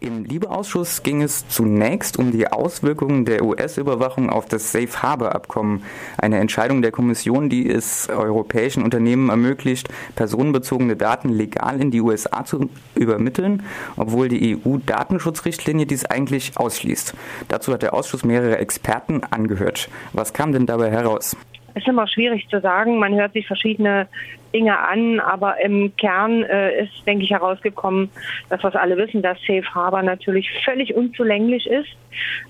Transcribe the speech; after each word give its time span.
Im 0.00 0.24
Liebeausschuss 0.24 1.02
ging 1.02 1.22
es 1.22 1.48
zunächst 1.48 2.20
um 2.20 2.30
die 2.30 2.46
Auswirkungen 2.46 3.24
der 3.24 3.44
US-Überwachung 3.44 4.30
auf 4.30 4.46
das 4.46 4.70
Safe 4.70 5.02
Harbor 5.02 5.34
Abkommen, 5.34 5.82
eine 6.16 6.38
Entscheidung 6.38 6.82
der 6.82 6.92
Kommission, 6.92 7.48
die 7.48 7.68
es 7.68 8.08
europäischen 8.08 8.84
Unternehmen 8.84 9.28
ermöglicht, 9.28 9.88
personenbezogene 10.14 10.94
Daten 10.94 11.30
legal 11.30 11.80
in 11.80 11.90
die 11.90 12.00
USA 12.00 12.44
zu 12.44 12.70
übermitteln, 12.94 13.64
obwohl 13.96 14.28
die 14.28 14.56
EU-Datenschutzrichtlinie 14.64 15.86
dies 15.86 16.04
eigentlich 16.04 16.56
ausschließt. 16.56 17.14
Dazu 17.48 17.72
hat 17.72 17.82
der 17.82 17.92
Ausschuss 17.92 18.24
mehrere 18.24 18.58
Experten 18.58 19.24
angehört. 19.24 19.88
Was 20.12 20.32
kam 20.32 20.52
denn 20.52 20.66
dabei 20.66 20.92
heraus? 20.92 21.36
Es 21.74 21.82
ist 21.82 21.88
immer 21.88 22.06
schwierig 22.06 22.46
zu 22.50 22.60
sagen. 22.60 22.98
Man 22.98 23.14
hört 23.14 23.32
sich 23.32 23.48
verschiedene 23.48 24.08
Dinge 24.52 24.78
an, 24.78 25.20
aber 25.20 25.60
im 25.60 25.94
Kern 25.96 26.42
äh, 26.42 26.84
ist, 26.84 27.06
denke 27.06 27.24
ich, 27.24 27.30
herausgekommen, 27.30 28.10
dass 28.48 28.62
wir 28.62 28.80
alle 28.80 28.96
wissen, 28.96 29.22
dass 29.22 29.38
Safe 29.46 29.64
Harbor 29.74 30.02
natürlich 30.02 30.50
völlig 30.64 30.94
unzulänglich 30.94 31.66
ist 31.66 31.88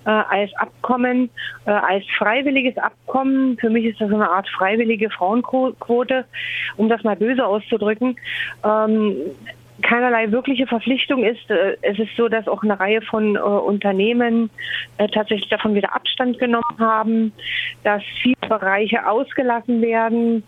äh, 0.05 0.11
als 0.11 0.55
Abkommen, 0.57 1.30
äh, 1.66 1.71
als 1.71 2.05
freiwilliges 2.16 2.77
Abkommen. 2.79 3.59
Für 3.59 3.71
mich 3.71 3.84
ist 3.84 4.01
das 4.01 4.12
eine 4.12 4.29
Art 4.29 4.48
freiwillige 4.48 5.11
Frauenquote, 5.11 6.24
um 6.77 6.88
das 6.88 7.02
mal 7.02 7.16
böse 7.16 7.45
auszudrücken. 7.45 8.16
Ähm, 8.65 9.16
keinerlei 9.83 10.30
wirkliche 10.33 10.66
Verpflichtung 10.66 11.24
ist. 11.24 11.51
Äh, 11.51 11.77
es 11.83 11.99
ist 11.99 12.16
so, 12.16 12.29
dass 12.29 12.49
auch 12.49 12.62
eine 12.62 12.79
Reihe 12.79 13.02
von 13.02 13.37
äh, 13.37 13.38
Unternehmen 13.38 14.51
äh, 14.99 15.09
tatsächlich 15.09 15.49
davon 15.49 15.74
wieder 15.74 15.95
Abstand 15.95 16.38
genommen 16.38 16.79
haben, 16.79 17.33
dass 17.85 18.02
viele 18.23 18.37
Bereiche 18.49 19.09
ausgelassen 19.09 19.83
werden 19.83 20.43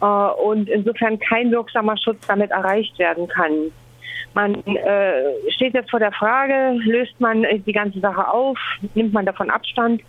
und 0.00 0.68
insofern 0.68 1.18
kein 1.18 1.50
wirksamer 1.50 1.96
Schutz 1.96 2.26
damit 2.26 2.50
erreicht 2.50 2.98
werden 2.98 3.26
kann. 3.28 3.72
Man 4.34 4.54
äh, 4.66 5.50
steht 5.50 5.74
jetzt 5.74 5.90
vor 5.90 5.98
der 5.98 6.12
Frage, 6.12 6.78
löst 6.84 7.20
man 7.20 7.44
die 7.66 7.72
ganze 7.72 7.98
Sache 8.00 8.28
auf, 8.28 8.58
nimmt 8.94 9.12
man 9.12 9.26
davon 9.26 9.50
Abstand, 9.50 10.02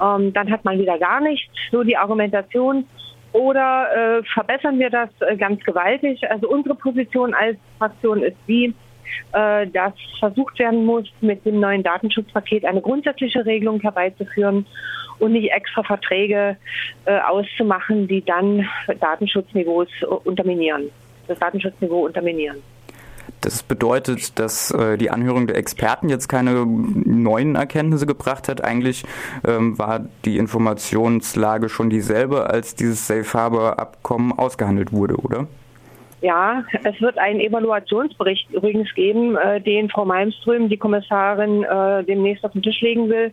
ähm, 0.00 0.32
dann 0.32 0.50
hat 0.50 0.64
man 0.64 0.78
wieder 0.78 0.98
gar 0.98 1.20
nichts. 1.20 1.50
So 1.70 1.82
die 1.82 1.96
Argumentation. 1.96 2.86
Oder 3.32 4.18
äh, 4.18 4.22
verbessern 4.32 4.78
wir 4.78 4.90
das 4.90 5.08
äh, 5.20 5.36
ganz 5.36 5.62
gewaltig? 5.64 6.20
Also 6.30 6.48
unsere 6.48 6.76
Position 6.76 7.34
als 7.34 7.56
Fraktion 7.78 8.22
ist 8.22 8.36
die, 8.46 8.72
äh, 9.32 9.66
dass 9.66 9.92
versucht 10.18 10.58
werden 10.58 10.84
muss, 10.84 11.10
mit 11.20 11.44
dem 11.44 11.60
neuen 11.60 11.82
Datenschutzpaket 11.82 12.64
eine 12.64 12.80
grundsätzliche 12.80 13.44
Regelung 13.44 13.80
herbeizuführen 13.80 14.66
und 15.18 15.32
nicht 15.32 15.50
extra 15.52 15.82
Verträge 15.82 16.56
äh, 17.04 17.18
auszumachen, 17.20 18.08
die 18.08 18.22
dann 18.24 18.68
Datenschutzniveaus 19.00 19.88
unterminieren, 20.24 20.90
das 21.28 21.38
Datenschutzniveau 21.38 22.04
unterminieren. 22.06 22.56
Das 23.40 23.62
bedeutet, 23.62 24.38
dass 24.38 24.70
äh, 24.70 24.96
die 24.96 25.10
Anhörung 25.10 25.46
der 25.46 25.56
Experten 25.56 26.08
jetzt 26.08 26.28
keine 26.28 26.64
neuen 26.64 27.56
Erkenntnisse 27.56 28.06
gebracht 28.06 28.48
hat. 28.48 28.64
Eigentlich 28.64 29.04
ähm, 29.46 29.78
war 29.78 30.00
die 30.24 30.38
Informationslage 30.38 31.68
schon 31.68 31.90
dieselbe, 31.90 32.48
als 32.48 32.74
dieses 32.74 33.06
Safe 33.06 33.26
Harbor 33.34 33.78
Abkommen 33.78 34.32
ausgehandelt 34.32 34.92
wurde, 34.92 35.16
oder? 35.16 35.46
Ja, 36.24 36.64
es 36.84 36.98
wird 37.02 37.18
einen 37.18 37.38
Evaluationsbericht 37.38 38.50
übrigens 38.50 38.94
geben, 38.94 39.36
äh, 39.36 39.60
den 39.60 39.90
Frau 39.90 40.06
Malmström, 40.06 40.70
die 40.70 40.78
Kommissarin, 40.78 41.64
äh, 41.64 42.02
demnächst 42.02 42.46
auf 42.46 42.52
den 42.52 42.62
Tisch 42.62 42.80
legen 42.80 43.10
will. 43.10 43.30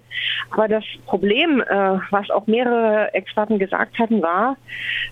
Aber 0.51 0.67
das 0.67 0.83
Problem, 1.05 1.61
äh, 1.61 1.99
was 2.09 2.29
auch 2.31 2.47
mehrere 2.47 3.13
Experten 3.13 3.59
gesagt 3.59 3.97
hatten, 3.97 4.21
war 4.21 4.57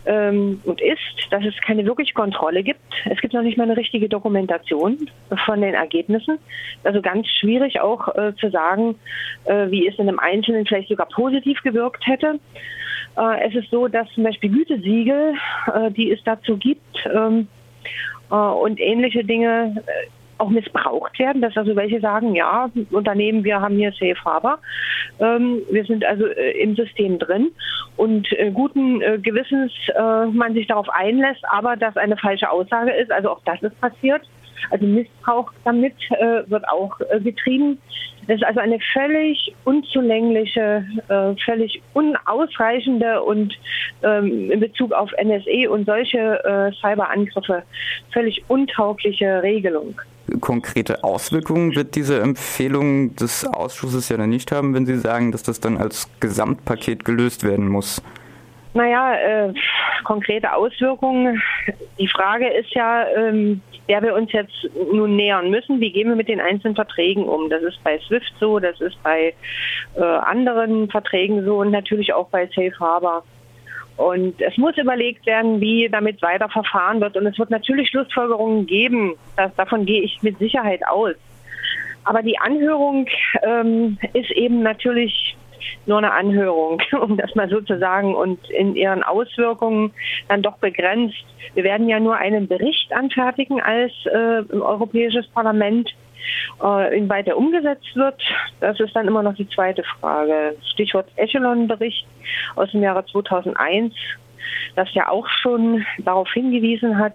ähm, 0.06 0.60
und 0.66 0.82
ist, 0.82 1.00
dass 1.32 1.46
es 1.46 1.56
keine 1.62 1.86
wirkliche 1.86 2.14
Kontrolle 2.14 2.64
gibt. 2.64 2.82
Es 3.06 3.22
gibt 3.22 3.34
noch 3.34 3.44
nicht 3.44 3.58
mal 3.58 3.64
eine 3.64 3.78
richtige 3.78 4.10
Dokumentation 4.10 5.10
von 5.46 5.62
den 5.62 5.74
Ergebnissen. 5.74 6.38
Also 6.84 7.02
ganz 7.02 7.28
schwierig 7.28 7.80
auch 7.80 8.14
äh, 8.14 8.34
zu 8.36 8.50
sagen, 8.50 8.96
äh, 9.46 9.72
wie 9.72 9.88
es 9.88 9.98
in 9.98 10.10
einem 10.10 10.20
Einzelnen 10.20 10.66
vielleicht 10.66 10.90
sogar 10.90 11.08
positiv 11.08 11.62
gewirkt 11.62 12.06
hätte. 12.06 12.42
Äh, 13.16 13.48
es 13.48 13.56
ist 13.56 13.72
so, 13.72 13.88
dass 13.88 14.10
zum 14.10 14.26
Beispiel 14.26 14.50
Gütesiegel, 14.50 15.36
die 15.92 16.12
es 16.12 16.22
dazu 16.26 16.58
gibt, 16.58 17.08
ähm, 17.16 17.48
äh, 17.48 17.59
und 18.30 18.80
ähnliche 18.80 19.24
Dinge 19.24 19.76
äh, 19.86 20.10
auch 20.40 20.50
missbraucht 20.50 21.20
werden, 21.20 21.42
dass 21.42 21.56
also 21.58 21.76
welche 21.76 22.00
sagen, 22.00 22.34
ja, 22.34 22.70
Unternehmen, 22.92 23.44
wir 23.44 23.62
haben 23.62 23.76
hier 23.76 23.92
Safe 23.92 24.16
Harbor, 24.24 24.60
ähm, 25.20 25.62
wir 25.70 25.84
sind 25.86 26.06
also 26.06 26.26
äh, 26.28 26.52
im 26.62 26.76
System 26.76 27.20
drin 27.20 27.52
und 27.98 28.32
äh, 28.34 28.52
guten 28.52 29.02
äh, 29.02 29.20
Gewissens 29.20 29.72
äh, 29.96 30.26
man 30.28 30.54
sich 30.54 30.68
darauf 30.68 30.90
einlässt, 30.90 31.44
aber 31.52 31.76
dass 31.76 31.98
eine 31.98 32.18
falsche 32.18 32.50
Aussage 32.50 32.92
ist, 32.92 33.12
also 33.12 33.32
auch 33.32 33.42
das 33.46 33.62
ist 33.62 33.80
passiert. 33.82 34.22
Also 34.70 34.86
Missbrauch 34.86 35.52
damit 35.64 35.96
äh, 36.12 36.50
wird 36.50 36.68
auch 36.70 37.00
äh, 37.10 37.20
getrieben. 37.20 37.80
Das 38.28 38.38
ist 38.38 38.44
also 38.44 38.60
eine 38.60 38.80
völlig 38.94 39.56
unzulängliche, 39.66 40.86
äh, 41.08 41.34
völlig 41.44 41.82
unausreichende 41.94 43.24
und 43.24 43.58
ähm, 44.04 44.52
in 44.52 44.60
Bezug 44.60 44.92
auf 44.92 45.12
NSE 45.14 45.70
und 45.70 45.86
solche 45.86 46.44
äh, 46.44 46.72
Cyberangriffe 46.80 47.64
völlig 48.12 48.44
untaugliche 48.48 49.42
Regelung. 49.42 50.00
Konkrete 50.42 51.04
Auswirkungen 51.04 51.76
wird 51.76 51.96
diese 51.96 52.20
Empfehlung 52.22 53.16
des 53.16 53.46
Ausschusses 53.46 54.10
ja 54.10 54.18
dann 54.18 54.30
nicht 54.30 54.52
haben, 54.52 54.76
wenn 54.76 54.86
Sie 54.86 54.98
sagen, 54.98 55.32
dass 55.32 55.42
das 55.42 55.60
dann 55.60 55.78
als 55.78 56.08
Gesamtpaket 56.20 57.06
gelöst 57.06 57.44
werden 57.44 57.68
muss. 57.68 58.02
Naja, 58.74 59.16
äh, 59.16 59.54
konkrete 60.04 60.54
Auswirkungen. 60.54 61.42
Die 61.98 62.08
Frage 62.08 62.48
ist 62.48 62.74
ja, 62.76 63.08
ähm, 63.10 63.62
der 63.88 64.04
wir 64.04 64.14
uns 64.14 64.32
jetzt 64.32 64.70
nun 64.94 65.16
nähern 65.16 65.50
müssen. 65.50 65.82
Wie 65.82 65.92
gehen 65.92 66.08
wir 66.08 66.16
mit 66.16 66.28
den 66.28 66.40
einzelnen 66.40 66.76
Verträgen 66.76 67.24
um? 67.24 67.50
Das 67.50 67.64
ist 67.64 67.84
bei 67.84 67.98
SWIFT 68.08 68.34
so, 68.40 68.60
das 68.60 68.80
ist 68.80 69.02
bei 69.02 69.34
äh, 69.96 70.02
anderen 70.04 70.90
Verträgen 70.90 71.44
so 71.44 71.58
und 71.58 71.72
natürlich 71.72 72.14
auch 72.14 72.30
bei 72.30 72.46
Safe 72.48 72.80
Harbor. 72.80 73.24
Und 73.98 74.40
es 74.42 74.56
muss 74.58 74.78
überlegt 74.78 75.26
werden, 75.26 75.60
wie 75.60 75.90
damit 75.90 76.22
weiter 76.22 76.48
verfahren 76.48 77.02
wird. 77.02 77.18
Und 77.18 77.26
es 77.26 77.38
wird 77.38 77.50
natürlich 77.50 77.90
Schlussfolgerungen 77.90 78.66
geben. 78.66 79.16
Das, 79.36 79.54
davon 79.56 79.86
gehe 79.86 80.04
ich 80.04 80.22
mit 80.22 80.38
Sicherheit 80.38 80.88
aus. 80.88 81.16
Aber 82.06 82.22
die 82.22 82.40
Anhörung 82.40 83.08
ähm, 83.44 83.98
ist 84.14 84.32
eben 84.32 84.62
natürlich 84.64 85.29
nur 85.86 85.98
eine 85.98 86.12
Anhörung, 86.12 86.82
um 87.02 87.18
das 87.18 87.36
mal 87.36 87.50
so 87.50 87.62
zu 87.62 87.78
sagen, 87.80 88.16
und 88.16 88.50
in 88.50 88.76
ihren 88.76 89.04
Auswirkungen 89.04 89.92
dann 90.28 90.42
doch 90.42 90.58
begrenzt. 90.58 91.24
Wir 91.54 91.64
werden 91.64 91.90
ja 91.90 92.00
nur 92.00 92.18
einen 92.18 92.48
Bericht 92.48 92.94
anfertigen 92.94 93.62
als 93.62 93.92
äh, 94.06 94.44
Europäisches 94.54 95.28
Parlament. 95.28 95.90
Äh, 96.62 96.98
inwieweit 96.98 97.28
er 97.28 97.38
umgesetzt 97.38 97.96
wird, 97.96 98.22
das 98.60 98.80
ist 98.80 98.96
dann 98.96 99.08
immer 99.08 99.24
noch 99.24 99.36
die 99.36 99.48
zweite 99.50 99.84
Frage. 99.84 100.56
Stichwort 100.74 101.08
Echelon-Bericht 101.16 102.06
aus 102.56 102.70
dem 102.72 102.84
Jahre 102.84 103.06
2001, 103.06 103.94
das 104.76 104.94
ja 104.94 105.10
auch 105.10 105.28
schon 105.28 105.86
darauf 106.00 106.32
hingewiesen 106.32 106.98
hat, 106.98 107.14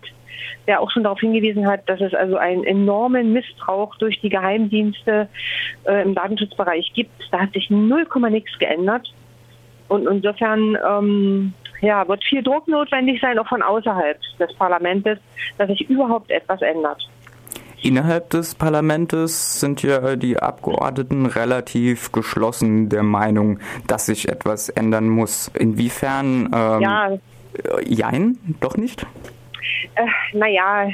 der 0.67 0.81
auch 0.81 0.91
schon 0.91 1.05
darauf 1.05 1.21
hingewiesen 1.21 1.67
hat, 1.67 1.89
dass 1.89 2.01
es 2.01 2.15
also 2.15 2.37
einen 2.37 2.65
enormen 2.65 3.33
Missbrauch 3.33 3.97
durch 3.97 4.21
die 4.21 4.29
Geheimdienste 4.29 5.29
äh, 5.85 6.03
im 6.03 6.15
Datenschutzbereich 6.15 6.93
gibt. 6.95 7.13
Da 7.31 7.41
hat 7.41 7.53
sich 7.53 7.71
null 7.71 8.07
nichts 8.31 8.59
geändert. 8.59 9.13
Und 9.89 10.07
insofern 10.09 10.79
ähm, 10.89 11.53
ja, 11.81 12.07
wird 12.09 12.25
viel 12.25 12.43
Druck 12.43 12.67
notwendig 12.69 13.21
sein, 13.21 13.39
auch 13.39 13.49
von 13.49 13.63
außerhalb 13.63 14.19
des 14.39 14.55
Parlaments, 14.55 15.21
dass 15.59 15.69
sich 15.69 15.89
überhaupt 15.89 16.31
etwas 16.31 16.63
ändert. 16.63 17.07
Innerhalb 17.85 18.31
des 18.31 18.55
Parlaments 18.55 19.61
sind 19.61 19.83
ja 19.83 20.17
die 20.17 20.39
Abgeordneten 20.39 21.27
relativ 21.27 22.13
geschlossen 22.13 22.89
der 22.89 23.03
Meinung, 23.03 23.59
dass 23.87 24.07
sich 24.07 24.29
etwas 24.29 24.71
ändern 24.71 25.09
muss. 25.09 25.51
Inwiefern? 25.59 26.51
Ähm, 26.55 26.81
ja. 26.81 27.09
Jein, 27.85 28.39
doch 28.61 28.77
nicht? 28.77 29.07
äh, 29.97 30.07
naja, 30.37 30.89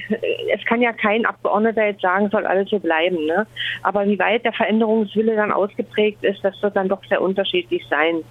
es 0.52 0.64
kann 0.66 0.82
ja 0.82 0.92
kein 0.92 1.24
Abgeordneter 1.26 1.86
jetzt 1.86 2.02
sagen, 2.02 2.28
soll 2.30 2.46
alles 2.46 2.68
so 2.70 2.78
bleiben. 2.78 3.24
Ne? 3.26 3.46
Aber 3.82 4.06
wie 4.06 4.18
weit 4.18 4.44
der 4.44 4.52
Veränderungswille 4.52 5.36
dann 5.36 5.52
ausgeprägt 5.52 6.22
ist, 6.24 6.44
das 6.44 6.60
wird 6.62 6.76
dann 6.76 6.88
doch 6.88 7.02
sehr 7.08 7.22
unterschiedlich 7.22 7.84
sein. 7.88 8.22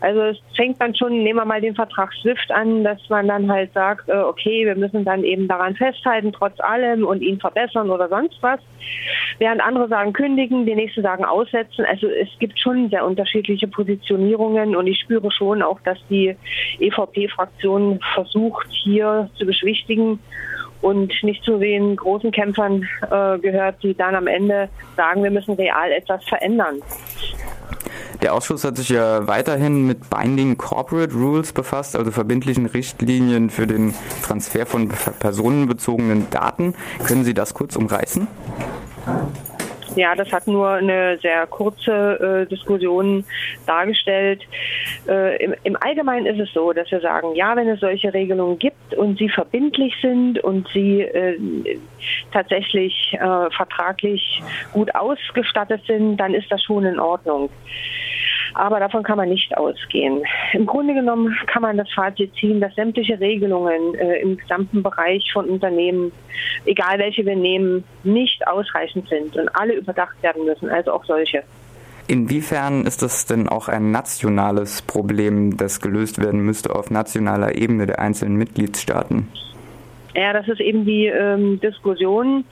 Also 0.00 0.20
es 0.22 0.38
fängt 0.56 0.80
dann 0.80 0.94
schon, 0.94 1.22
nehmen 1.22 1.38
wir 1.38 1.44
mal 1.44 1.60
den 1.60 1.74
Vertrag 1.74 2.12
SWIFT 2.14 2.50
an, 2.52 2.84
dass 2.84 2.98
man 3.08 3.28
dann 3.28 3.50
halt 3.50 3.72
sagt, 3.72 4.08
äh, 4.08 4.16
okay, 4.16 4.64
wir 4.64 4.74
müssen 4.74 5.04
dann 5.04 5.24
eben 5.24 5.46
daran 5.46 5.76
festhalten, 5.76 6.32
trotz 6.32 6.58
allem 6.60 7.06
und 7.06 7.22
ihn 7.22 7.38
verbessern 7.38 7.90
oder 7.90 8.08
sonst 8.08 8.38
was. 8.40 8.60
Während 9.38 9.60
andere 9.60 9.88
sagen 9.88 10.12
kündigen, 10.12 10.66
die 10.66 10.74
nächsten 10.74 11.02
sagen 11.02 11.24
aussetzen. 11.24 11.84
Also 11.84 12.08
es 12.08 12.28
gibt 12.38 12.58
schon 12.58 12.88
sehr 12.88 13.04
unterschiedliche 13.06 13.68
Positionierungen 13.68 14.74
und 14.74 14.86
ich 14.86 15.00
spüre 15.00 15.30
schon 15.30 15.62
auch, 15.62 15.80
dass 15.80 15.98
die 16.08 16.36
EVP-Fraktion 16.78 18.00
versucht, 18.14 18.68
hier 18.70 19.28
zu 19.34 19.46
beschwichtigen 19.46 20.18
und 20.82 21.12
nicht 21.22 21.44
zu 21.44 21.58
den 21.58 21.96
großen 21.96 22.30
Kämpfern 22.30 22.88
äh, 23.10 23.38
gehört, 23.38 23.82
die 23.82 23.94
dann 23.94 24.14
am 24.14 24.26
Ende 24.26 24.68
sagen, 24.96 25.22
wir 25.22 25.30
müssen 25.30 25.54
real 25.54 25.92
etwas 25.92 26.24
verändern. 26.24 26.80
Der 28.22 28.34
Ausschuss 28.34 28.64
hat 28.64 28.76
sich 28.76 28.90
ja 28.90 29.26
weiterhin 29.26 29.86
mit 29.86 30.10
Binding 30.10 30.58
Corporate 30.58 31.14
Rules 31.14 31.52
befasst, 31.52 31.96
also 31.96 32.10
verbindlichen 32.10 32.66
Richtlinien 32.66 33.48
für 33.48 33.66
den 33.66 33.94
Transfer 34.22 34.66
von 34.66 34.88
personenbezogenen 35.18 36.28
Daten. 36.30 36.74
Können 37.06 37.24
Sie 37.24 37.32
das 37.32 37.54
kurz 37.54 37.76
umreißen? 37.76 38.28
Ja, 39.96 40.14
das 40.14 40.30
hat 40.32 40.46
nur 40.46 40.70
eine 40.70 41.18
sehr 41.20 41.46
kurze 41.46 42.44
äh, 42.44 42.46
Diskussion 42.46 43.24
dargestellt. 43.66 44.42
Äh, 45.08 45.42
im, 45.42 45.54
im, 45.64 45.76
Allgemeinen 45.80 46.26
ist 46.26 46.40
es 46.40 46.52
so, 46.52 46.72
dass 46.72 46.90
wir 46.90 47.00
sagen, 47.00 47.34
ja, 47.34 47.56
wenn 47.56 47.68
es 47.68 47.80
solche 47.80 48.12
Regelungen 48.12 48.58
gibt 48.58 48.94
und 48.94 49.18
sie 49.18 49.28
verbindlich 49.28 49.94
sind 50.02 50.38
und 50.40 50.68
sie 50.74 51.02
äh, 51.02 51.38
tatsächlich 52.32 53.12
äh, 53.14 53.50
vertraglich 53.50 54.42
gut 54.72 54.94
ausgestattet 54.94 55.82
sind, 55.86 56.18
dann 56.18 56.34
ist 56.34 56.50
das 56.50 56.62
schon 56.62 56.84
in 56.84 57.00
Ordnung. 57.00 57.50
Aber 58.54 58.80
davon 58.80 59.02
kann 59.02 59.16
man 59.16 59.28
nicht 59.28 59.56
ausgehen. 59.56 60.22
Im 60.52 60.66
Grunde 60.66 60.94
genommen 60.94 61.36
kann 61.46 61.62
man 61.62 61.76
das 61.76 61.90
Fazit 61.92 62.34
ziehen, 62.34 62.60
dass 62.60 62.74
sämtliche 62.74 63.18
Regelungen 63.20 63.94
äh, 63.94 64.20
im 64.20 64.36
gesamten 64.36 64.82
Bereich 64.82 65.32
von 65.32 65.48
Unternehmen, 65.48 66.12
egal 66.66 66.98
welche 66.98 67.24
wir 67.24 67.36
nehmen, 67.36 67.84
nicht 68.02 68.46
ausreichend 68.46 69.08
sind 69.08 69.36
und 69.36 69.48
alle 69.54 69.74
überdacht 69.74 70.20
werden 70.22 70.44
müssen, 70.44 70.68
also 70.68 70.92
auch 70.92 71.04
solche. 71.04 71.44
Inwiefern 72.10 72.86
ist 72.86 73.02
das 73.02 73.24
denn 73.24 73.48
auch 73.48 73.68
ein 73.68 73.92
nationales 73.92 74.82
Problem, 74.82 75.56
das 75.56 75.80
gelöst 75.80 76.20
werden 76.20 76.40
müsste 76.40 76.74
auf 76.74 76.90
nationaler 76.90 77.54
Ebene 77.54 77.86
der 77.86 78.00
einzelnen 78.00 78.34
Mitgliedstaaten? 78.34 79.28
Ja, 80.16 80.32
das 80.32 80.48
ist 80.48 80.60
eben 80.60 80.84
die 80.84 81.06
ähm, 81.06 81.60
Diskussion, 81.60 82.44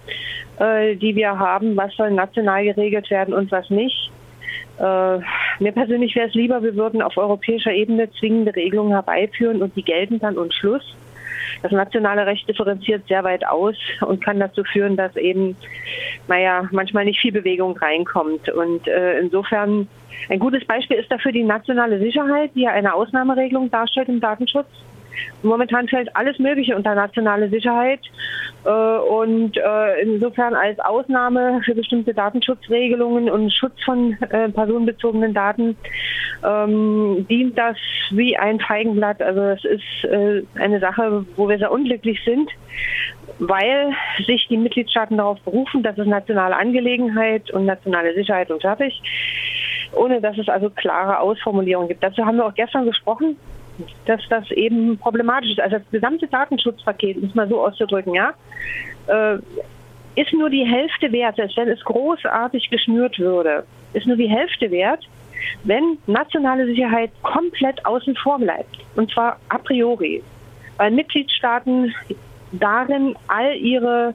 äh, 0.60 0.94
die 0.94 1.16
wir 1.16 1.36
haben, 1.40 1.76
was 1.76 1.92
soll 1.96 2.12
national 2.12 2.66
geregelt 2.66 3.10
werden 3.10 3.34
und 3.34 3.50
was 3.50 3.68
nicht. 3.68 4.12
Äh, 4.78 5.18
mir 5.58 5.72
persönlich 5.72 6.14
wäre 6.14 6.28
es 6.28 6.34
lieber, 6.34 6.62
wir 6.62 6.76
würden 6.76 7.02
auf 7.02 7.16
europäischer 7.16 7.72
Ebene 7.72 8.08
zwingende 8.12 8.54
Regelungen 8.54 8.92
herbeiführen 8.92 9.60
und 9.60 9.74
die 9.74 9.82
gelten 9.82 10.20
dann 10.20 10.38
und 10.38 10.54
Schluss. 10.54 10.84
Das 11.62 11.72
nationale 11.72 12.26
Recht 12.26 12.48
differenziert 12.48 13.06
sehr 13.08 13.24
weit 13.24 13.46
aus 13.46 13.76
und 14.00 14.22
kann 14.22 14.40
dazu 14.40 14.64
führen, 14.64 14.96
dass 14.96 15.16
eben, 15.16 15.56
naja, 16.26 16.68
manchmal 16.70 17.04
nicht 17.04 17.20
viel 17.20 17.32
Bewegung 17.32 17.76
reinkommt. 17.76 18.48
Und 18.48 18.86
äh, 18.86 19.18
insofern 19.18 19.88
ein 20.28 20.38
gutes 20.38 20.64
Beispiel 20.64 20.98
ist 20.98 21.10
dafür 21.10 21.32
die 21.32 21.44
nationale 21.44 21.98
Sicherheit, 21.98 22.50
die 22.54 22.62
ja 22.62 22.70
eine 22.70 22.94
Ausnahmeregelung 22.94 23.70
darstellt 23.70 24.08
im 24.08 24.20
Datenschutz. 24.20 24.68
Momentan 25.42 25.88
fällt 25.88 26.14
alles 26.16 26.38
Mögliche 26.38 26.76
unter 26.76 26.94
nationale 26.94 27.48
Sicherheit. 27.48 28.00
Äh, 28.64 28.70
und 28.70 29.56
äh, 29.56 30.02
insofern 30.02 30.54
als 30.54 30.78
Ausnahme 30.80 31.60
für 31.64 31.74
bestimmte 31.74 32.12
Datenschutzregelungen 32.12 33.30
und 33.30 33.52
Schutz 33.52 33.82
von 33.84 34.16
äh, 34.30 34.48
personenbezogenen 34.48 35.32
Daten 35.32 35.76
ähm, 36.44 37.26
dient 37.28 37.56
das 37.56 37.76
wie 38.10 38.36
ein 38.36 38.60
Feigenblatt. 38.60 39.22
Also 39.22 39.40
es 39.40 39.64
ist 39.64 39.82
eine 40.56 40.80
Sache, 40.80 41.24
wo 41.36 41.48
wir 41.48 41.58
sehr 41.58 41.70
unglücklich 41.70 42.20
sind, 42.24 42.50
weil 43.38 43.92
sich 44.26 44.46
die 44.48 44.56
Mitgliedstaaten 44.56 45.16
darauf 45.16 45.40
berufen, 45.40 45.82
das 45.82 45.98
ist 45.98 46.06
nationale 46.06 46.56
Angelegenheit 46.56 47.50
und 47.50 47.66
nationale 47.66 48.14
Sicherheit 48.14 48.50
und 48.50 48.62
fertig 48.62 49.00
ohne 49.92 50.20
dass 50.20 50.36
es 50.38 50.48
also 50.48 50.70
klare 50.70 51.20
Ausformulierungen 51.20 51.88
gibt. 51.88 52.02
Dazu 52.02 52.24
haben 52.24 52.36
wir 52.36 52.46
auch 52.46 52.54
gestern 52.54 52.84
gesprochen 52.84 53.36
dass 54.06 54.20
das 54.28 54.50
eben 54.50 54.98
problematisch 54.98 55.50
ist. 55.50 55.60
Also 55.60 55.78
das 55.78 55.90
gesamte 55.90 56.26
Datenschutzpaket, 56.26 57.22
muss 57.22 57.34
man 57.34 57.48
so 57.48 57.64
auszudrücken, 57.64 58.14
ja, 58.14 58.32
äh, 59.06 59.38
ist 60.16 60.32
nur 60.32 60.50
die 60.50 60.64
Hälfte 60.64 61.12
wert, 61.12 61.36
selbst 61.36 61.56
wenn 61.56 61.68
es 61.68 61.80
großartig 61.84 62.70
geschnürt 62.70 63.18
würde, 63.18 63.64
ist 63.92 64.06
nur 64.06 64.16
die 64.16 64.28
Hälfte 64.28 64.70
wert, 64.70 65.06
wenn 65.64 65.98
nationale 66.06 66.66
Sicherheit 66.66 67.10
komplett 67.22 67.84
außen 67.86 68.16
vor 68.16 68.38
bleibt. 68.38 68.78
Und 68.96 69.10
zwar 69.12 69.38
a 69.48 69.58
priori. 69.58 70.22
Weil 70.76 70.90
Mitgliedstaaten 70.90 71.94
darin 72.52 73.14
all 73.28 73.56
ihre, 73.56 74.14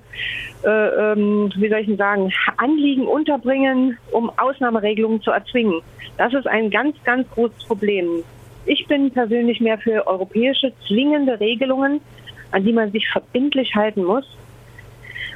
äh, 0.64 0.70
ähm, 0.70 1.52
wie 1.56 1.70
soll 1.70 1.80
ich 1.80 1.98
sagen, 1.98 2.34
Anliegen 2.58 3.08
unterbringen, 3.08 3.98
um 4.12 4.32
Ausnahmeregelungen 4.38 5.22
zu 5.22 5.32
erzwingen. 5.32 5.82
Das 6.18 6.34
ist 6.34 6.48
ein 6.48 6.70
ganz, 6.70 6.96
ganz 7.04 7.30
großes 7.32 7.66
Problem. 7.66 8.24
Ich 8.66 8.88
bin 8.88 9.12
persönlich 9.12 9.60
mehr 9.60 9.78
für 9.78 10.08
europäische 10.08 10.72
zwingende 10.88 11.40
Regelungen, 11.40 12.02
an 12.52 12.64
die 12.64 12.74
man 12.74 12.92
sich 12.92 13.08
verbindlich 13.10 13.76
halten 13.76 14.04
muss. 14.04 14.26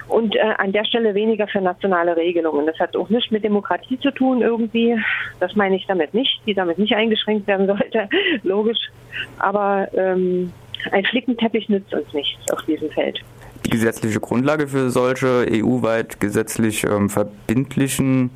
Und 0.08 0.38
äh, 0.38 0.40
an 0.58 0.72
der 0.72 0.86
Stelle 0.86 1.14
weniger 1.16 1.48
für 1.48 1.60
nationale 1.60 2.16
Regelungen. 2.16 2.66
Das 2.66 2.80
hat 2.80 2.96
auch 2.96 3.10
nichts 3.10 3.30
mit 3.30 3.44
Demokratie 3.44 4.00
zu 4.00 4.12
tun 4.12 4.42
irgendwie. 4.42 4.96
Das 5.42 5.56
meine 5.56 5.76
ich 5.76 5.86
damit 5.86 6.14
nicht, 6.14 6.40
die 6.46 6.54
damit 6.54 6.80
nicht 6.80 6.96
eingeschränkt 6.96 7.46
werden 7.48 7.68
sollte, 7.68 8.08
logisch. 8.44 8.80
Aber 9.40 9.90
ähm, 9.94 10.54
ein 10.92 11.04
Flickenteppich 11.04 11.68
nützt 11.68 11.94
uns 11.94 12.14
nichts 12.14 12.50
auf 12.52 12.64
diesem 12.64 12.90
Feld. 12.92 13.20
Die 13.66 13.72
gesetzliche 13.72 14.22
Grundlage 14.22 14.68
für 14.70 14.90
solche 14.90 15.46
EU-weit 15.52 16.22
gesetzlich 16.22 16.86
ähm, 16.86 17.10
verbindlichen 17.10 18.30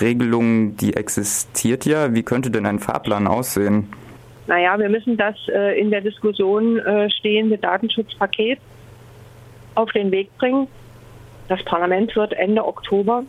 Regelungen, 0.00 0.78
die 0.78 0.94
existiert 0.94 1.84
ja. 1.84 2.14
Wie 2.14 2.22
könnte 2.22 2.50
denn 2.50 2.64
ein 2.64 2.78
Fahrplan 2.78 3.26
aussehen? 3.26 3.88
Naja, 4.48 4.78
wir 4.78 4.88
müssen 4.88 5.18
das 5.18 5.36
äh, 5.48 5.78
in 5.78 5.90
der 5.90 6.00
Diskussion 6.00 6.78
äh, 6.78 7.10
stehende 7.10 7.58
Datenschutzpaket 7.58 8.58
auf 9.74 9.92
den 9.92 10.10
Weg 10.10 10.36
bringen. 10.38 10.66
Das 11.48 11.62
Parlament 11.64 12.16
wird 12.16 12.32
Ende 12.32 12.66
Oktober 12.66 13.24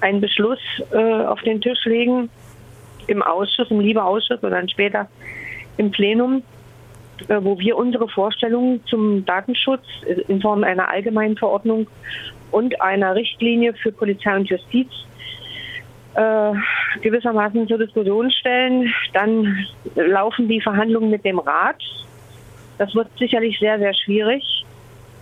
einen 0.00 0.20
Beschluss 0.20 0.60
äh, 0.92 0.96
auf 0.96 1.40
den 1.42 1.60
Tisch 1.60 1.84
legen 1.84 2.30
im 3.08 3.22
Ausschuss, 3.22 3.70
im 3.72 3.80
Liebeausschuss 3.80 4.38
oder 4.38 4.50
dann 4.50 4.68
später 4.68 5.08
im 5.78 5.90
Plenum, 5.90 6.44
äh, 7.26 7.38
wo 7.40 7.58
wir 7.58 7.76
unsere 7.76 8.08
Vorstellungen 8.08 8.84
zum 8.86 9.24
Datenschutz 9.24 9.84
in 10.28 10.40
Form 10.40 10.62
einer 10.62 10.88
allgemeinen 10.88 11.36
Verordnung 11.36 11.88
und 12.52 12.80
einer 12.80 13.16
Richtlinie 13.16 13.74
für 13.74 13.90
Polizei 13.90 14.36
und 14.36 14.48
Justiz 14.48 14.90
äh, 16.14 16.52
gewissermaßen 17.02 17.68
zur 17.68 17.78
Diskussion 17.78 18.30
stellen. 18.30 18.92
Dann 19.12 19.66
laufen 19.94 20.48
die 20.48 20.60
Verhandlungen 20.60 21.10
mit 21.10 21.24
dem 21.24 21.38
Rat. 21.38 21.82
Das 22.78 22.94
wird 22.94 23.08
sicherlich 23.18 23.58
sehr, 23.58 23.78
sehr 23.78 23.94
schwierig. 23.94 24.64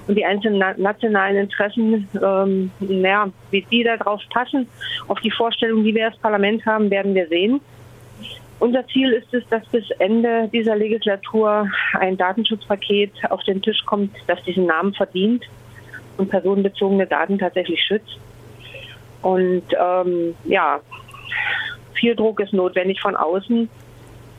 Und 0.07 0.15
die 0.15 0.25
einzelnen 0.25 0.65
nationalen 0.79 1.37
Interessen, 1.37 2.09
ähm, 2.23 2.71
naja, 2.79 3.29
wie 3.51 3.61
die 3.71 3.85
darauf 3.85 4.23
passen, 4.31 4.67
auf 5.07 5.21
die 5.21 5.31
Vorstellungen, 5.31 5.85
die 5.85 5.95
wir 5.95 6.07
als 6.07 6.17
Parlament 6.17 6.65
haben, 6.65 6.91
werden 6.91 7.15
wir 7.15 7.29
sehen. 7.29 7.61
Unser 8.59 8.87
Ziel 8.89 9.13
ist 9.13 9.33
es, 9.33 9.47
dass 9.51 9.65
bis 9.67 9.89
Ende 9.99 10.49
dieser 10.53 10.77
Legislatur 10.77 11.71
ein 11.93 12.17
Datenschutzpaket 12.17 13.13
auf 13.31 13.45
den 13.45 13.61
Tisch 13.63 13.85
kommt, 13.85 14.17
das 14.27 14.43
diesen 14.45 14.67
Namen 14.67 14.95
verdient 14.95 15.45
und 16.17 16.31
personenbezogene 16.31 17.07
Daten 17.07 17.39
tatsächlich 17.39 17.81
schützt. 17.83 18.19
Und 19.23 19.65
ähm, 19.79 20.35
ja, 20.45 20.81
viel 21.95 22.15
Druck 22.15 22.41
ist 22.41 22.53
notwendig 22.53 23.01
von 23.01 23.17
außen. 23.17 23.69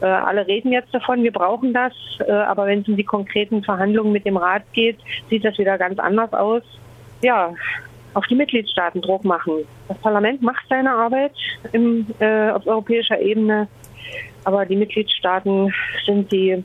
Äh, 0.01 0.05
alle 0.05 0.48
reden 0.48 0.71
jetzt 0.71 0.93
davon, 0.93 1.24
wir 1.24 1.33
brauchen 1.33 1.74
das, 1.74 1.93
äh, 2.25 2.31
aber 2.31 2.65
wenn 2.67 2.81
es 2.81 2.88
um 2.88 2.95
die 2.95 3.03
konkreten 3.03 3.63
Verhandlungen 3.63 4.13
mit 4.13 4.25
dem 4.25 4.38
Rat 4.38 4.63
geht, 4.71 4.98
sieht 5.29 5.43
das 5.43 5.57
wieder 5.57 5.77
ganz 5.77 6.00
anders 6.00 6.33
aus. 6.33 6.63
Ja, 7.21 7.53
auf 8.13 8.25
die 8.27 8.36
Mitgliedstaaten 8.36 9.01
Druck 9.01 9.25
machen. 9.25 9.65
Das 9.88 9.98
Parlament 10.00 10.41
macht 10.41 10.65
seine 10.69 10.91
Arbeit 10.91 11.33
im, 11.74 12.07
äh, 12.19 12.50
auf 12.50 12.65
europäischer 12.65 13.19
Ebene, 13.19 13.67
aber 14.45 14.65
die 14.65 14.77
Mitgliedstaaten 14.77 15.74
sind 16.05 16.31
die 16.31 16.63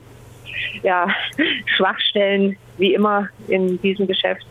ja, 0.83 1.07
Schwachstellen 1.75 2.55
wie 2.77 2.93
immer 2.93 3.29
in 3.47 3.79
diesem 3.81 4.07
Geschäft. 4.07 4.45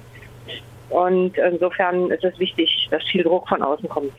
Und 0.95 1.37
insofern 1.39 2.13
ist 2.13 2.23
es 2.23 2.39
wichtig, 2.39 2.87
dass 2.93 3.03
viel 3.11 3.25
Druck 3.25 3.49
von 3.49 3.61
außen 3.63 3.89
kommt. 3.89 4.13